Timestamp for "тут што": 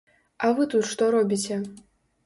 0.73-1.13